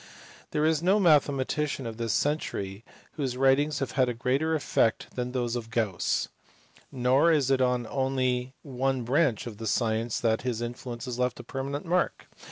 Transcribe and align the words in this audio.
There 0.49 0.65
is 0.65 0.81
no 0.81 0.99
mathematician 0.99 1.85
of 1.85 1.97
this 1.97 2.11
century 2.11 2.83
whose 3.17 3.37
writings 3.37 3.77
have 3.77 3.91
had 3.91 4.09
a 4.09 4.15
greater 4.15 4.55
effect 4.55 5.09
than 5.15 5.31
those 5.31 5.55
of 5.55 5.69
Gauss; 5.69 6.27
nor 6.91 7.31
is 7.31 7.51
it 7.51 7.61
on 7.61 7.85
only 7.85 8.55
one 8.63 9.03
branch 9.03 9.45
of 9.45 9.57
the 9.57 9.67
science 9.67 10.19
that 10.19 10.41
his 10.41 10.59
influence 10.59 11.05
has 11.05 11.19
left 11.19 11.39
a 11.39 11.43
permanent 11.43 11.85
mark. 11.85 12.27